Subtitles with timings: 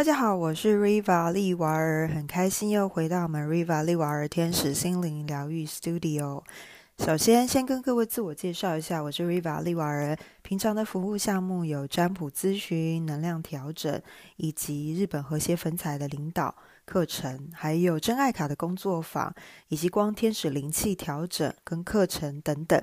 [0.00, 6.42] 大家好，我是 Riva 丽瓦尔，很开心又回到我们 Riva 丽瓦尔天使心灵疗愈 Studio。
[6.96, 10.16] 首先，先跟各位自我介绍一下，我是 Riva 丽瓦尔。
[10.40, 14.00] 平常的服务项目有占卜咨询、能量调整，
[14.36, 16.54] 以及日本和谐粉彩的领导
[16.86, 19.34] 课程，还有真爱卡的工作坊，
[19.68, 22.82] 以及光天使灵气调整跟课程等等。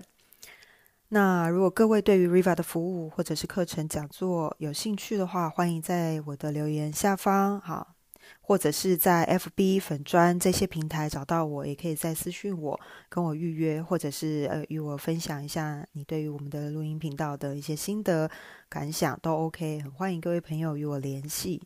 [1.09, 7.95] 那如果各位对于 Riva 的服务或者是课程讲座有兴趣的话，欢迎在我的留言下方，好，
[8.41, 18.29] 或者是在 FB 粉砖这些平台找到我，也可以在私讯我跟我预约，或者是呃与我分享一下你对于我们的录音频道的一些心得
[18.67, 21.61] 感想都 OK，很欢迎各位朋友与我联系。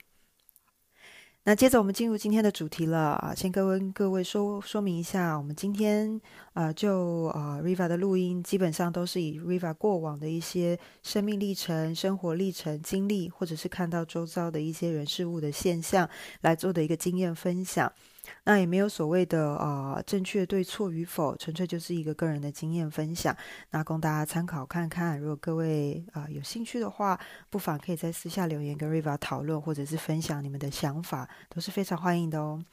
[1.44, 6.22] 那接着我们进入今天的主题了啊，先跟各位说说明一下，我们今天
[6.54, 16.07] 啊就啊 Riva 的录音基本上都是以 Riva 过往的一些生命历程、生活历程、经历，或者是看到周遭的一些人事物的现象
[16.41, 17.91] 来做的一个经验分享。
[18.44, 23.36] 那也没有所谓的呃正确对错与否，纯粹就是一个个人的经验分享，
[23.72, 25.20] 那供大家参考看看。
[25.20, 27.20] 如果各位啊有兴趣的话，
[27.50, 32.63] 不妨可以在私下留言跟 Riva 讨论，或者是分享你们的想法，都是非常欢迎的哦。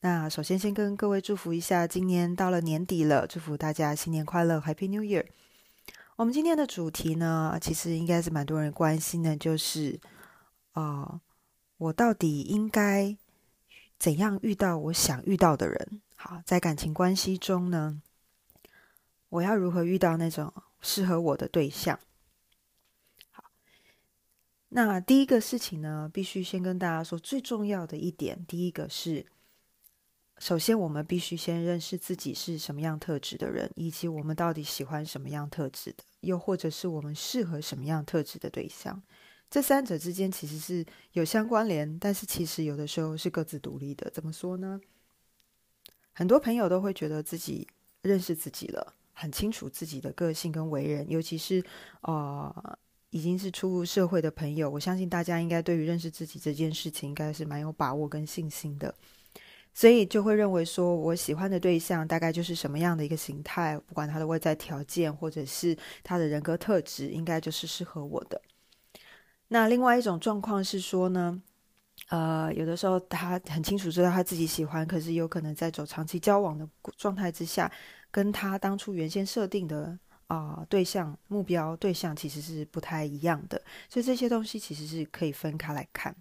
[0.00, 5.26] 那首先先跟各位祝福一下，今年到了年底了，祝福大家新年快乐，Happy New Year。
[6.14, 9.98] 我们今天的主题呢，其实应该是蛮多人关心的，就是
[10.72, 11.20] 啊，
[11.78, 13.16] 我到底应该。
[14.02, 16.02] 怎样遇到我想遇到的人？
[16.16, 18.02] 好，在感情关系中呢，
[19.28, 22.00] 我要如何遇到那种适合我的对象？
[23.30, 23.44] 好，
[24.70, 29.24] 那第一个事情呢，必须先跟大家说，最重要的一点，第一个是，
[30.38, 39.00] 首先我们必须先认识自己是什么样特质的人，以及我们到底喜欢什么样特质的，又或者是我们适合什么样特质的对象。
[39.52, 44.08] 这三者之间其实是有相关联，但是其实有的时候是各自独立的。
[44.08, 44.80] 怎么说呢？
[46.14, 47.68] 很多朋友都会觉得自己
[48.00, 51.62] 认识自己了，很清楚自己的个性跟为人，尤其是
[52.00, 52.78] 呃
[53.10, 58.94] 已经是初入社会的朋友，我相信大家应该对于认识自己这件事情应该是蛮有把握跟信心的，
[59.74, 68.40] 所以就会认为说我喜欢的对象大概就是什么样的一个形态，不管他的外在条件或者是他的人格特质，应该就是适合我的。
[69.52, 71.42] 那另外一种状况是说呢，
[72.08, 77.70] 呃，有的时候他很清楚知道他自己喜欢，可是有可能在走长期交往的状态之下，
[78.10, 79.98] 跟他当初原先设定的
[80.28, 86.16] 啊对象目标对象其实是不太一样的，所以这些东西其实是可以分开来看。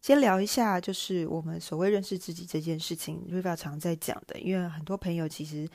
[0.00, 5.68] 先聊一下，就是我们所谓认识自己这件事情，Riva 常在讲的，因为很多朋友其实，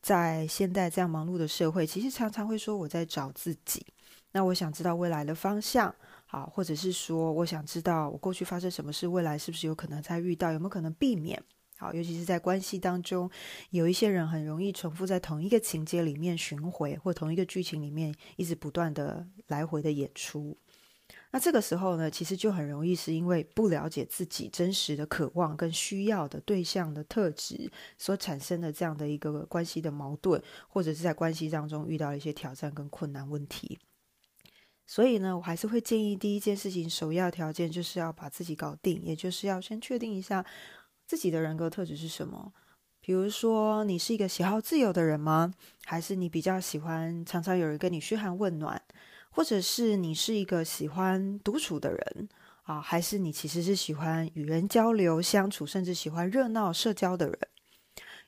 [0.00, 3.84] 在现代这样忙碌的社会，其实常常会说我在找自己，
[4.30, 5.92] 那我想知道未来的方向。
[6.34, 11.40] 啊，或者是说，我想知道我过去发生什么事，未来是不是有可能再遇到，有没有可能避免？
[11.76, 13.30] 好，尤其是在关系当中，
[13.70, 20.56] 有一些人很容易重复在同一个情节里面巡回，或同一个剧情里面一直不断的来回的演出。
[21.30, 33.78] 那这个时候呢，其实就很容易是因为不了解自己真实的渴望跟需要的对象的特质所产生的这样的一个关系的矛盾，或者是在关系当中遇到一些挑战跟困难问题。
[34.86, 40.44] 所以呢，我还是会建议第一件事情，首要条件就是要把自己搞定，也就是要先确定一下
[41.06, 42.52] 自己的人格特质是什么。
[43.00, 45.52] 比如说，你是一个喜好自由的人吗？
[45.84, 48.80] 还是你比较喜欢常常有人跟你嘘寒问暖？
[49.30, 52.28] 或者是你是一个喜欢独处的人
[52.62, 52.80] 啊？
[52.80, 57.38] 还是你其实是喜欢与人交流相处，甚至喜欢热闹社交的人？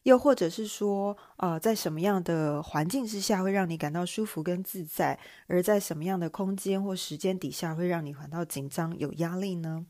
[0.06, 5.19] 又或者是说，呃，在什么样的环境之下会让你感到舒服跟自在，
[5.49, 9.84] 而在什么样的空间或时间底下会让你感到紧张有压力呢？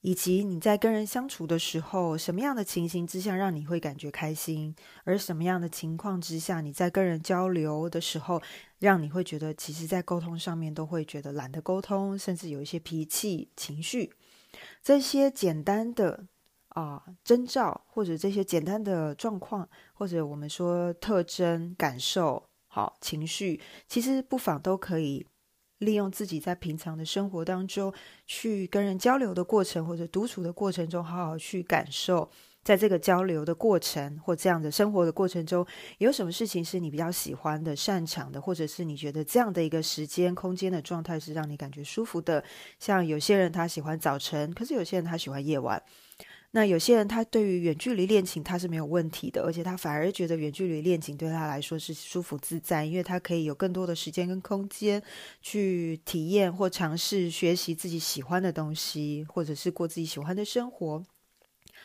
[0.00, 8.42] 以及你在跟人相处的时候，什么样的情形之下让你会感觉开心，而什么样的情况之下你在跟人交流的时候，
[8.80, 14.12] 让你会觉得其实在沟通上面都会觉得懒得沟通，甚至有一些脾气情绪，
[14.82, 16.26] 这些简单的。
[16.78, 25.26] 啊，征兆或者这些简单的状况，或者我们说特征、感受、好情绪，其实不妨都可以
[25.78, 27.92] 利用自己在平常的生活当中，
[28.26, 32.30] 去跟人交流的过程，或者独处的过程中，好好去感受，
[32.62, 35.66] 在这个交流的过程或这样的生活的过程中，
[35.98, 42.44] 有什么事情是你比较喜欢的、擅长的，或者是你觉得这样的一个时间、空间的状态是让你感觉舒服的。
[42.78, 45.82] 像有些人他喜欢早晨，可是有些人他喜欢夜晚。
[46.50, 55.02] 那有些人他对于远距离恋情他是没有问题的，而且他反而觉得远距离恋情对他来说是舒服自在，因为他可以有更多的时间跟空间
[55.42, 61.04] 去体验或尝试学习自己喜欢的东西，或者是过自己喜欢的生活。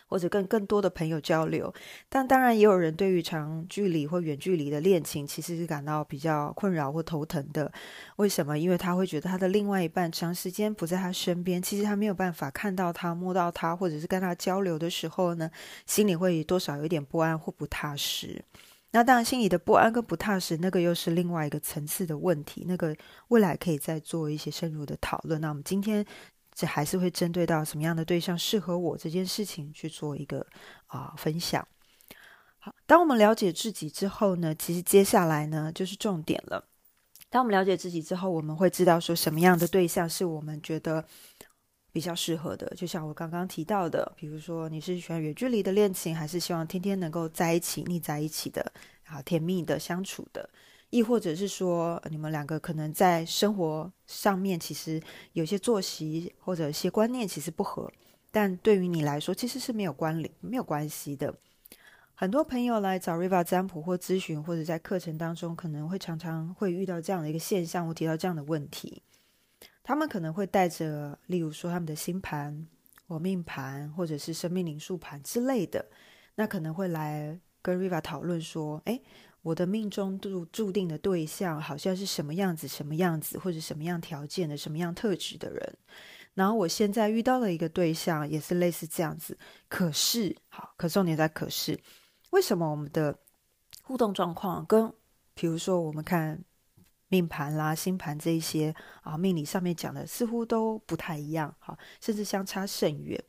[0.08, 1.74] 或者跟更多的朋友交流，
[2.10, 7.72] 但当然也有人对于长距离或远距离的恋情，其实是感到比较困扰或头疼的。
[8.18, 8.58] 为什么？
[8.58, 15.50] 因为他会觉得他的另外一半长时间不在他身边，其实他没有办法看到他、摸到他，或者是跟他交流的时候呢，
[15.86, 18.44] 心里会多少有点不安或不踏实。
[18.92, 22.64] 那当然，心里的不安跟不踏实，那个又是另外一个层次的问题。
[22.68, 22.96] 那个
[23.30, 25.42] 未来可以再做一些深入的讨论。
[25.42, 26.06] 那我们今天。
[26.54, 30.46] 这还是会针对到什么样的对象适合我这件事情去做一个
[30.88, 31.68] 啊分享。
[32.60, 36.66] 好，当我们了解自己之后呢，其实接下来呢就是重点了。
[37.30, 41.04] 当我们了解自己之后，我们会知道说什么样的对象是我们觉得
[41.92, 42.72] 比较适合的。
[42.76, 48.72] 就像我刚刚提到的，比如说你是喜欢远距离的恋情，还是希望天天能够在一起腻在一起的
[49.08, 50.48] 啊，甜蜜的相处的。
[50.94, 55.02] 亦或者是说，你们两个可能在生活上面其实
[55.32, 57.92] 有些作息或者一些观念其实不合，
[58.30, 61.34] 但对于你来说其实是没有关联、没有关系的。
[62.14, 69.02] 很多朋友来找 Riva 占卜或咨询，或者在课程当中可能会常常会遇到这样的一个现象，或提到这样的问题。
[69.82, 72.68] 他们可能会带着，例如说他们的星盘、
[73.08, 75.84] 我命盘，或者是生命灵数盘之类的，
[76.36, 79.02] 那可能会来跟 Riva 讨论说：“哎。”
[79.44, 85.78] 我的命中注注定的对象好像是什么样子、什么样子，或者什么样条件的、什么样特质的人。
[86.34, 89.38] 然后我现在遇到了一个对象，也是类似这样子。
[89.68, 91.80] 可是，好，可重点在可是，
[92.32, 93.16] 为什么我们的
[93.84, 94.92] 互动状况跟，
[95.34, 96.42] 比如说我们看
[97.10, 103.24] 命盘啦、星盘这一些啊，命理上面讲的似乎都不太一样，好，甚至相差甚远。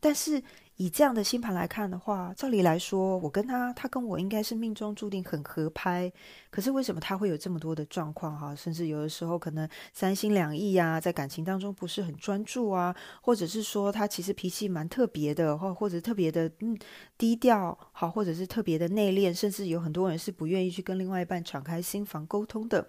[0.00, 0.42] 但是。
[0.80, 6.10] 以这样的星盘来看的话，照理来说，我跟他，他跟我应该是命中注定很合拍。
[6.48, 8.54] 可是为什么他会有这么多的状况哈？
[8.54, 16.74] 甚至有的时候可能三心两意呀，在感情当中不是很专注啊，或者是说他其实脾气蛮特别的，或或者特别的嗯
[17.18, 22.88] 低调，好，或者是特别的内敛，甚至有很多人是不愿意去跟另外一半敞开心房沟通的。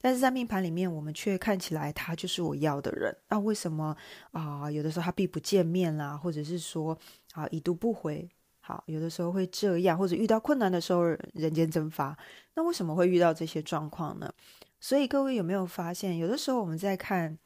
[0.00, 3.16] 但是在命盘里面，我们却看起来他就是我要的人。
[3.28, 3.96] 那为什么
[4.32, 4.70] 啊？
[4.70, 6.98] 有的时候他避不见面啦，或者是说
[7.32, 8.28] 啊已读不回。
[8.60, 11.02] 好，有的时候会这样，或者遇到困难的时候
[11.32, 12.16] 人间蒸发。
[12.54, 14.32] 那为什么会遇到这些状况呢？
[14.78, 17.38] 所以各位有没有发现，有的时候我们在看，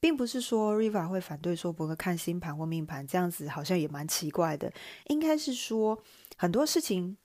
[0.00, 4.72] 并不是说 Riva 会反对说不会看星盘或命盘，这样子好像也蛮奇怪的。
[5.06, 6.02] 应该是说
[6.36, 7.16] 很多事情。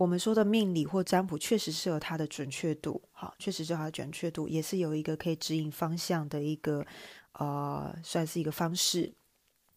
[0.00, 6.82] 我们说的命理或占卜，确实是有它的准确度，好，确实是它的准确度，也是有一个可以指引方向的一个，
[7.34, 9.12] 呃，算是一个方式。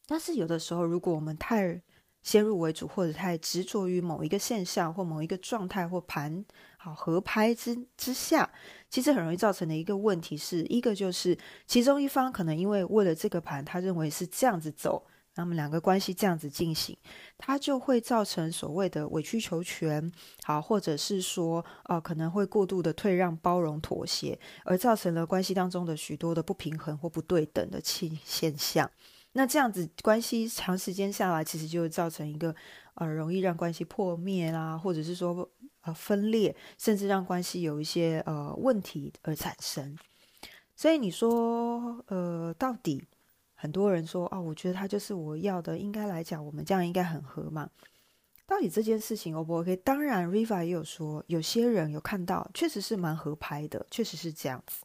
[0.07, 1.81] 但是有的时候，如果我们太
[2.21, 6.45] 先入为主，或者太执着于某一个现象或某一个状态或盘
[6.77, 8.49] 好合拍之之下，
[8.89, 11.37] 其实很容易造成的一个问题，是一个就是
[11.67, 15.05] 其中一方可能因为为了这个盘，他认为是这样子走。
[15.35, 16.95] 那么两个关系这样子进行，
[17.37, 20.11] 它就会造成所谓的委曲求全，
[20.43, 28.89] 好，或者是说，呃，可能会过度的退让、包容、妥协，而造成了关系当中的许多的不平衡或不对等的现现象。
[29.31, 32.55] 那这样子关系长时间下来，其实就会造成一个
[32.93, 35.49] 呃，容易让关系破灭啦，或者是说
[35.81, 39.97] 呃分裂，甚至让关系有一些呃问题而产生。
[40.75, 43.03] 所以你说，呃，到底？
[43.63, 45.77] 很多人说哦，我觉得他就是我要的。
[45.77, 47.69] 应该来讲，我们这样应该很合嘛。
[48.45, 49.73] 到底这件事情 O 不 OK？
[49.77, 54.83] 当然，Riva 也有说，有些人有看到，确实是蛮合拍的，确实是这样子。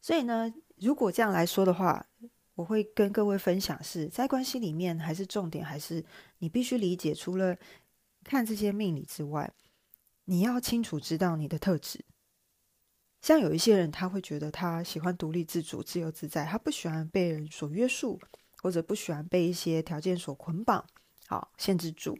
[0.00, 2.06] 所以呢，如果这样来说的话，
[2.54, 6.02] 我会跟各位分享是在关系里面，还是重点，还是
[6.38, 7.54] 你必须理解，除了
[8.24, 9.52] 看这些命理之外，
[10.24, 12.02] 你要清楚知道你的特质。
[13.22, 18.18] 像有一些人，他会觉得他喜欢独立自主、自由自在，他不喜欢被人所约束，
[18.62, 20.84] 或者不喜欢被一些条件所捆绑、
[21.26, 22.18] 好限制住。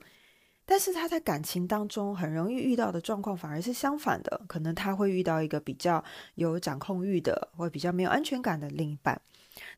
[0.66, 6.04] 但是他在感情当中很容易遇到的状况，反而是相反的，可能他会遇到一个比较
[6.34, 9.20] 有掌控欲的，或比较没有安全感的另一半。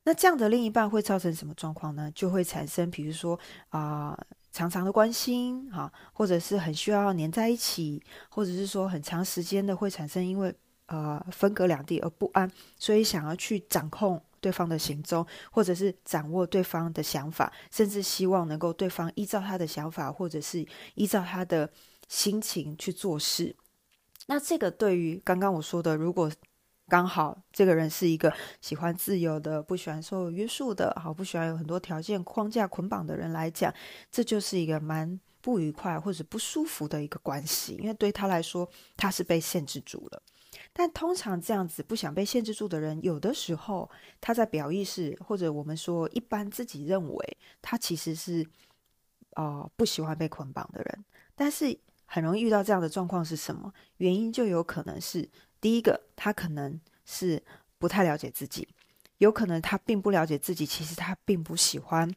[0.02, 2.10] 那这样的另一半会造成什么状况呢？
[2.14, 3.38] 就会产生，比如说
[3.70, 4.18] 啊，
[4.50, 10.52] 常常的关心，哈，或者是很需要黏在一起，或者是说很长时间的会产生，因为。
[10.86, 21.70] 呃，分隔两地而不安，所以想要去掌控对方的行踪，或者是掌握对方的想法，甚至希望能够对方依照他的想法，或者是依照他的
[22.08, 23.56] 心情去做事。
[24.26, 26.30] 那这个对于刚刚我说的，如果
[26.88, 33.72] 刚好这个人是一个喜欢自由的、不喜欢受约束的、好不喜欢有很多条件框架捆绑的人来讲，
[34.10, 40.22] 这就是一个蛮不愉快或者不舒服的一个关系，因为对他来说，他是被限制住了。
[40.72, 43.90] 但通常这样子不想被限制住的人，有的时候
[44.20, 48.46] 他在表意识，或者我们说一般自己认为他其实是
[49.34, 51.04] 啊不喜欢被捆绑的人，
[51.34, 54.32] 但是很容易遇到这样的状况是什么原因？
[54.32, 55.28] 就有可能是
[55.60, 57.42] 第一个，他可能是
[57.78, 58.68] 不太了解自己，
[59.18, 62.12] 有可能他并不了解自己，其实他并不喜欢。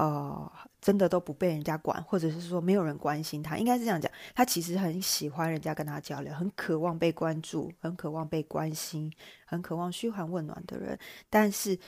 [0.00, 4.10] 哦，真的都不被人家管，或者是说没有人关心他，应该是这样讲。
[4.34, 9.12] 他其实很喜欢人家跟他交流，很渴望被关注，很渴望被关心，
[9.44, 10.98] 很渴望嘘寒问暖的人。
[11.28, 11.78] 但是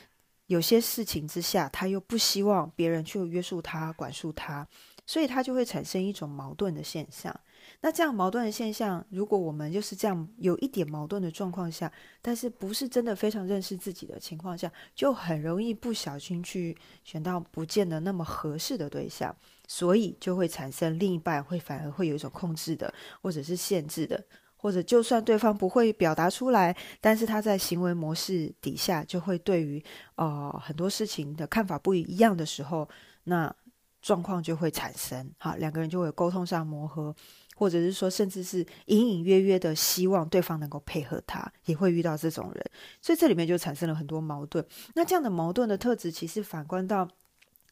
[0.46, 4.68] 有些事情之下，他又不希望别人去约束他、管束他，
[5.06, 7.34] 所以他就会产生一种矛盾的现象。
[7.80, 11.90] 那这样矛盾的现象，如果我们就是这样有一点矛盾的状况下，
[12.20, 19.34] 但是不是真的非常认识自己的情况下，就很容易不小心去选到不见得那么合适的对象，
[19.66, 24.24] 所以就会产生另一半会反而会有一种控制的，或者是限制的，
[24.56, 29.82] 或者就算对方不会表达出来，但是他在行为模式底下就会对于
[30.14, 32.88] 呃很多事情的看法不一样的时候，
[33.24, 33.54] 那
[34.00, 37.14] 状况就会产生，好，两个人就会沟通上磨合。
[37.54, 42.64] 或者是说，甚至是隐隐约约的希望对方能够配合他，也会遇到这种人，
[43.00, 44.64] 所以这里面就产生了很多矛盾。
[44.94, 47.08] 那这样的矛盾的特质，其实反观到。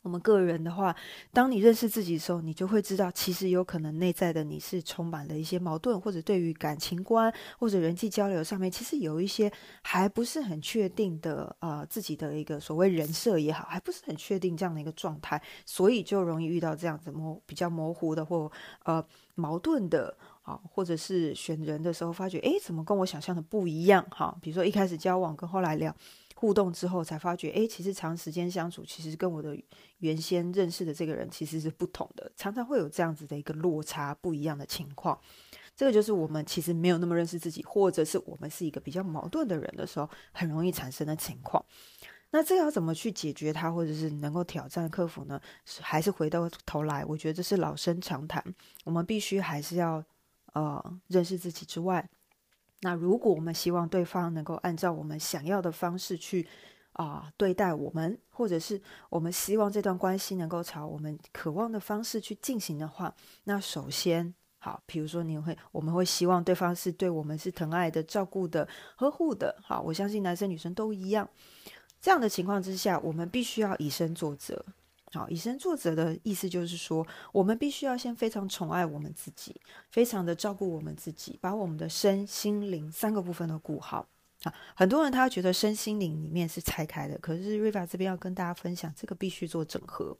[0.03, 0.97] 我们个人的话，
[1.33, 9.53] 当你认识自己的时候，你就会知道，其实有可能内在的你是充满了一些矛盾，或者对于感情观或者人际交流上面，其实有一些
[9.83, 18.51] 还不是很确定的，呃，自己的一个所谓人设也好，还不是很确定这样的一个状态，所以就容易遇到这样子模比较模糊的或
[18.85, 19.05] 呃
[19.35, 24.07] 矛盾的啊，或者是选人的时候发觉，诶，怎么跟我想象的不一样？
[24.11, 25.95] 哈，比如说一开始交往跟后来聊。
[26.41, 29.55] 互动之后才发觉，哎，其实长时间相处，其实跟我的
[29.99, 35.21] 原先认识的这个人其实是不同的，常常会有这样子的一个落差，不一样的情况。
[35.77, 41.63] 这个就是我们其实没有那么认识自己，或者是我们是一个比较矛盾的人的时候，很容易产生的情况。
[42.31, 45.39] 那这要怎么去解决它，或者是能够挑战克服呢？
[45.83, 48.43] 还是回到头来，我觉得这是老生常谈，
[48.85, 50.03] 我们必须还是要
[50.55, 52.09] 呃认识自己之外。
[52.81, 56.47] 那如果我们希望对方能够按照我们想要的方式去
[56.95, 69.57] 啊对待我们，或者是我们希望这段关系能够朝我们渴望的方式去进行的话，那首先好，比如说你会，我们会希望对方是对我们是疼爱的、照顾的、呵护的。
[69.63, 71.29] 好，我相信男生女生都一样。
[72.01, 74.65] 这样的情况之下，我们必须要以身作则。
[75.13, 84.07] 好，以身作则的意思就是说，我们必须要先非常宠爱我们自己，非常的照顾我们自己，把我们的身心灵三个部分都顾好。
[84.45, 90.17] 啊，很多人他觉得身心灵里面是拆开的，可是瑞法这边要跟大家分享，这个必须做整合。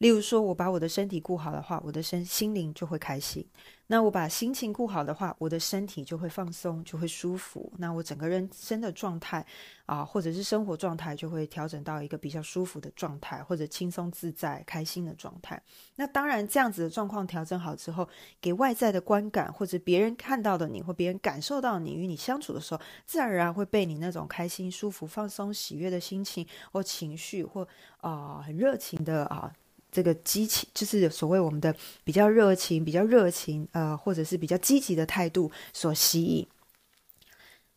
[0.00, 3.44] 例如说，我把我的身体顾好的话，我的身心灵就会开心；
[3.88, 7.70] 那我把心情顾好的话，我的身体就会放松，就会舒服。
[7.76, 9.44] 那我整个人生的状态
[9.84, 15.62] 啊，或者是生活状态，就会调整到一个比较舒服的状态，或者轻松自在、开心的状态。
[15.96, 18.08] 那当然，这样子的状况调整好之后，
[18.40, 29.52] 给外在的观感，或者别人看到的你，或别人感受到你与你相处的时候，自然而然会被你那种开心、舒服、放松、喜悦的心情或情绪，或啊很热情的啊。
[29.90, 36.46] 这个激情就是所谓我们的比较热情、比较热情，呃，或者是比较积极的态度所吸引。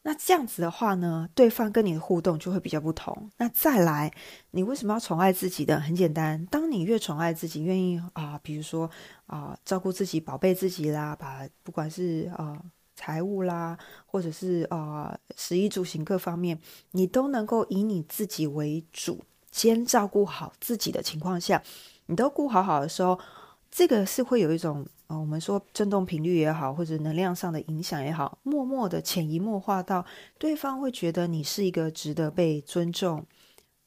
[0.06, 3.32] 那这样子的话呢，对方跟你的互动就会比较不同。
[3.38, 4.14] 那再来，
[4.52, 5.80] 你为什么要宠爱自己的？
[5.80, 8.92] 很简单，当你越宠爱自己，愿意啊，比如说
[9.28, 12.62] 啊，照顾自己、宝贝自己啦，把不管是啊
[12.98, 16.60] 财务啦，或者是啊食衣住行各方面，
[16.92, 21.64] 你都能够以你自己为主，先照顾好自己的情况下。
[22.08, 23.20] 你都顾好好的时候，
[23.72, 30.06] 这个是会有一种呃，我们说振动频率也好，或者能量上的影响也好，默默的潜移默化到
[30.38, 33.26] 对方会觉得你是一个值得被尊重、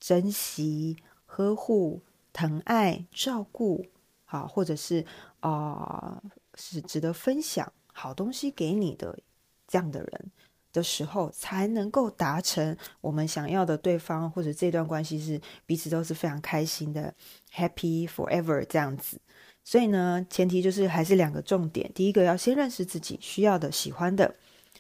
[0.01, 0.97] 珍惜、
[1.27, 3.87] 呵护、疼爱、照顾，
[4.25, 5.05] 好，或者是
[5.41, 6.23] 啊，
[6.55, 9.19] 是值得分享好东西给你的
[9.67, 10.31] 这样的人。
[10.77, 17.15] 的时候才能够达成我们想要的对方或者这段关系是彼此都是非常开心的
[17.55, 19.19] ，happy forever 这样子。
[19.65, 24.35] 所以呢，前提就是还是两个重点：第一个要先认识自己需要的、喜欢的、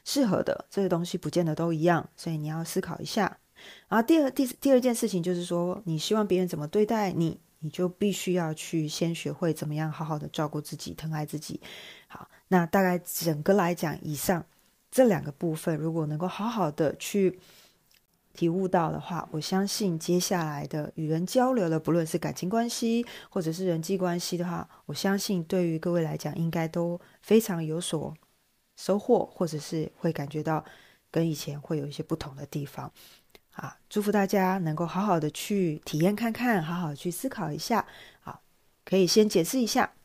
[0.05, 3.39] 适合的这个东西，不见得都一样，所以你要思考一下。
[3.89, 11.61] 然后第二、第第二件事情就是说，你希望别人怎么对待你，你就必须要去先学会怎么样好好的照顾自己、疼爱自己。
[12.07, 14.45] 好，那大概整个来讲，以上。
[14.97, 17.39] 这两个部分如果能够好好的去
[18.33, 28.15] 体悟到的话，我相信接下来的与人交流的，不论是感情关系或者是人际关系的话，我相信对于各位来讲，应该都非常有所
[28.75, 30.65] 收获，或者是会感觉到
[31.11, 32.91] 跟以前会有一些不同的地方。
[33.51, 37.87] 啊，祝福大家能够好好的去体验看看，好好去思考一下。
[38.21, 38.41] 好，
[38.83, 39.96] 可以先解释一下。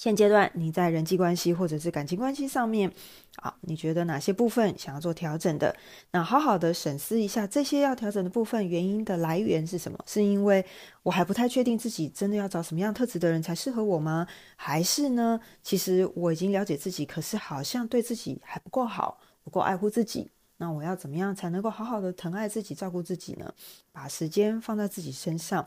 [0.00, 2.90] 现阶段你在人际关系或者是感情关系上面，
[3.36, 5.76] 啊，你觉得哪些部分想要做调整的？
[6.12, 9.98] 那好好的审视一下这些要调整的部分原因的来源是什么？
[10.06, 10.64] 是因为
[11.02, 14.26] 我还不太确定自己真的要找什么样特质的人才适合我吗？
[14.56, 15.38] 还是呢？
[15.62, 20.30] 其实我已经了解自己，可是好像对自己还不够好，不够爱护自己。
[20.56, 23.52] 那我要怎么样才能够好好的疼爱自己、照顾自己呢？
[23.92, 25.66] 把时间放在自己身上。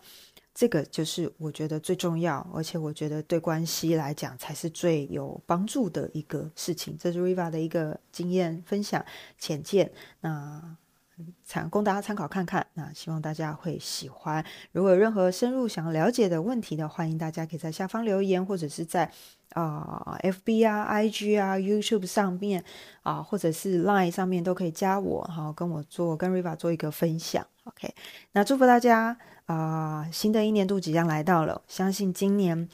[0.53, 6.95] 这个就是我觉得最重要，而且我觉得对关系来讲才是最有帮助的一个事情。
[6.99, 9.03] 这是 Riva 的一个经验分享
[9.39, 9.91] 浅见，
[10.21, 10.77] 那
[11.43, 12.65] 参供大家参考看看。
[12.73, 14.45] 那希望大家会喜欢。
[14.71, 19.11] 如果有任何深入想要了解的问题呢，欢迎大家可以在下方留言，或者是在
[19.53, 22.63] 啊 FB 啊、IG 啊、YouTube 上面
[23.01, 27.45] 啊，或者是 Line 上面都可以加我，好跟我做跟 Riva 做一个分享。
[27.63, 27.93] OK，
[28.33, 29.17] 那祝福大家。
[29.45, 32.69] 啊，新的一年度即将来到了，相信今年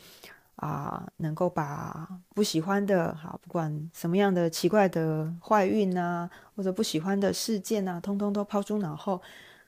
[0.57, 9.19] 啊，能够把不喜欢的，好，不管什么样的奇怪的坏运啊，或者不喜欢的事件啊，通通都抛诸脑后，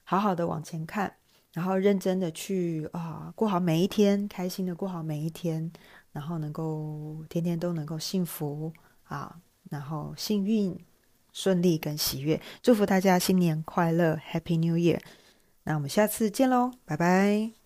[0.03, 1.11] 好好的往前看，
[1.53, 5.71] 然后认真的去啊，过好每一天，开心的过好每一天，
[6.11, 8.71] 然后能够天天都能够幸福
[9.03, 9.39] 啊，
[9.69, 10.77] 然后幸运、
[11.31, 14.99] 顺利跟喜悦，祝福大家新年快乐，Happy New Year！
[15.63, 17.60] 那我们下次见喽，拜拜。